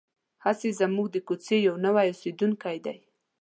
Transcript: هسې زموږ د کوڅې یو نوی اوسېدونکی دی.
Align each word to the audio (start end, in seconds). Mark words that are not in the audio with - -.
هسې 0.45 0.69
زموږ 0.79 1.07
د 1.11 1.17
کوڅې 1.27 1.57
یو 1.67 1.75
نوی 1.85 2.05
اوسېدونکی 2.11 2.77
دی. 2.85 2.97